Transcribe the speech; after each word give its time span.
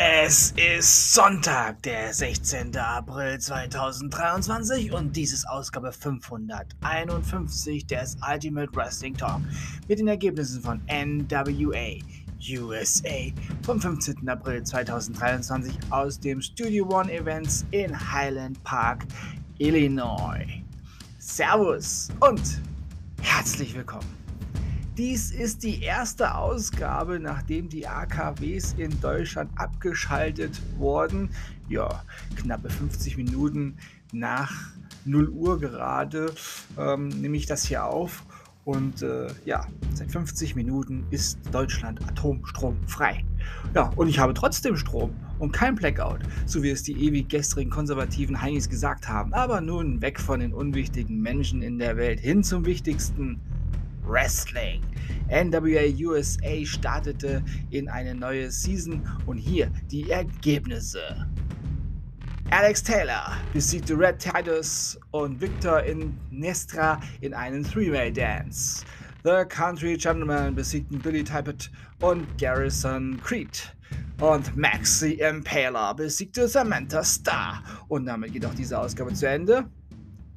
Es 0.00 0.52
ist 0.52 1.12
Sonntag, 1.12 1.82
der 1.82 2.14
16. 2.14 2.76
April 2.76 3.36
2023 3.36 4.92
und 4.92 5.16
dies 5.16 5.32
ist 5.32 5.44
Ausgabe 5.48 5.90
551 5.90 7.84
des 7.84 8.16
Ultimate 8.32 8.72
Wrestling 8.76 9.16
Talk 9.16 9.40
mit 9.88 9.98
den 9.98 10.06
Ergebnissen 10.06 10.62
von 10.62 10.80
NWA 10.86 11.98
USA 12.60 13.32
vom 13.62 13.80
15. 13.80 14.28
April 14.28 14.62
2023 14.62 15.76
aus 15.90 16.20
dem 16.20 16.40
Studio 16.40 16.86
One 16.88 17.12
Events 17.12 17.66
in 17.72 17.92
Highland 18.12 18.62
Park, 18.62 19.04
Illinois. 19.58 20.46
Servus 21.18 22.08
und 22.20 22.60
herzlich 23.20 23.74
willkommen. 23.74 24.17
Dies 24.98 25.30
ist 25.30 25.62
die 25.62 25.80
erste 25.80 26.34
Ausgabe, 26.34 27.20
nachdem 27.20 27.68
die 27.68 27.86
AKWs 27.86 28.74
in 28.78 29.00
Deutschland 29.00 29.48
abgeschaltet 29.54 30.60
wurden. 30.76 31.30
Ja, 31.68 32.02
knappe 32.34 32.68
50 32.68 33.16
Minuten 33.16 33.76
nach 34.12 34.72
0 35.04 35.28
Uhr 35.28 35.60
gerade 35.60 36.34
ähm, 36.76 37.10
nehme 37.10 37.36
ich 37.36 37.46
das 37.46 37.64
hier 37.64 37.84
auf. 37.84 38.24
Und 38.64 39.02
äh, 39.02 39.28
ja, 39.44 39.68
seit 39.94 40.10
50 40.10 40.56
Minuten 40.56 41.06
ist 41.10 41.38
Deutschland 41.52 42.04
atomstromfrei. 42.08 43.24
Ja, 43.76 43.92
und 43.94 44.08
ich 44.08 44.18
habe 44.18 44.34
trotzdem 44.34 44.76
Strom 44.76 45.14
und 45.38 45.52
kein 45.52 45.76
Blackout, 45.76 46.22
so 46.44 46.64
wie 46.64 46.70
es 46.70 46.82
die 46.82 47.04
ewig 47.06 47.28
gestrigen 47.28 47.70
konservativen 47.70 48.42
Heinis 48.42 48.68
gesagt 48.68 49.08
haben. 49.08 49.32
Aber 49.32 49.60
nun 49.60 50.02
weg 50.02 50.18
von 50.18 50.40
den 50.40 50.52
unwichtigen 50.52 51.20
Menschen 51.20 51.62
in 51.62 51.78
der 51.78 51.96
Welt 51.96 52.18
hin 52.18 52.42
zum 52.42 52.66
Wichtigsten 52.66 53.40
Wrestling. 54.08 54.82
NWA 55.28 55.84
USA 56.08 56.64
startete 56.64 57.42
in 57.70 57.88
eine 57.88 58.14
neue 58.14 58.50
Season 58.50 59.06
und 59.26 59.36
hier 59.36 59.70
die 59.90 60.10
Ergebnisse. 60.10 61.26
Alex 62.50 62.82
Taylor 62.82 63.36
besiegte 63.52 63.98
Red 63.98 64.18
Titus 64.18 64.98
und 65.10 65.38
Victor 65.38 65.82
in 65.82 66.18
Nestra 66.30 66.98
in 67.20 67.34
einem 67.34 67.62
Three-Way 67.62 68.10
Dance. 68.10 68.84
The 69.22 69.44
Country 69.46 69.98
Gentlemen 69.98 70.54
besiegten 70.54 70.98
Billy 70.98 71.22
Tippett 71.22 71.70
und 72.00 72.26
Garrison 72.38 73.20
Creed. 73.22 73.76
Und 74.20 74.56
Maxi 74.56 75.14
Impaler 75.14 75.94
besiegte 75.94 76.48
Samantha 76.48 77.04
Starr. 77.04 77.62
Und 77.88 78.06
damit 78.06 78.32
geht 78.32 78.46
auch 78.46 78.54
diese 78.54 78.78
Ausgabe 78.78 79.12
zu 79.12 79.28
Ende 79.28 79.68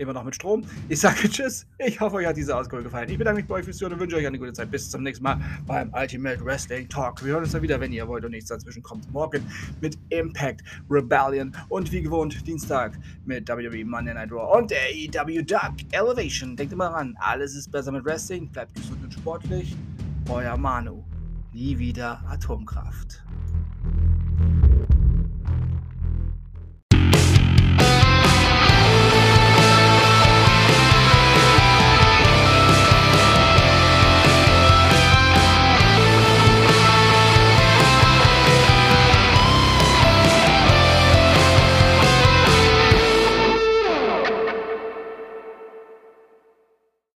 immer 0.00 0.12
noch 0.14 0.24
mit 0.24 0.34
Strom. 0.34 0.64
Ich 0.88 1.00
sage 1.00 1.28
Tschüss. 1.28 1.66
Ich 1.78 2.00
hoffe, 2.00 2.16
euch 2.16 2.26
hat 2.26 2.36
diese 2.36 2.56
Ausgabe 2.56 2.82
gefallen. 2.82 3.08
Ich 3.10 3.18
bedanke 3.18 3.40
mich 3.40 3.48
bei 3.48 3.56
euch 3.56 3.64
fürs 3.64 3.76
Zuhören 3.76 3.94
und 3.94 4.00
wünsche 4.00 4.16
euch 4.16 4.26
eine 4.26 4.38
gute 4.38 4.52
Zeit. 4.52 4.70
Bis 4.70 4.88
zum 4.88 5.02
nächsten 5.02 5.22
Mal 5.22 5.38
beim 5.66 5.92
Ultimate 5.92 6.42
Wrestling 6.44 6.88
Talk. 6.88 7.22
Wir 7.24 7.34
hören 7.34 7.42
uns 7.42 7.52
dann 7.52 7.62
wieder, 7.62 7.78
wenn 7.78 7.92
ihr 7.92 8.08
wollt 8.08 8.24
und 8.24 8.30
nichts 8.30 8.48
dazwischen 8.48 8.82
kommt. 8.82 9.10
Morgen 9.12 9.44
mit 9.80 9.98
Impact 10.08 10.62
Rebellion 10.88 11.52
und 11.68 11.92
wie 11.92 12.02
gewohnt 12.02 12.46
Dienstag 12.46 12.98
mit 13.26 13.48
WWE 13.48 13.84
Monday 13.84 14.14
Night 14.14 14.32
Raw 14.32 14.58
und 14.58 14.72
AEW 14.72 15.42
Dark 15.42 15.74
Elevation. 15.92 16.56
Denkt 16.56 16.72
immer 16.72 16.84
daran, 16.84 17.14
alles 17.20 17.54
ist 17.54 17.70
besser 17.70 17.92
mit 17.92 18.04
Wrestling. 18.04 18.48
Bleibt 18.50 18.74
gesund 18.74 19.04
und 19.04 19.12
sportlich. 19.12 19.76
Euer 20.28 20.56
Manu. 20.56 21.04
Nie 21.52 21.78
wieder 21.78 22.22
Atomkraft. 22.28 23.22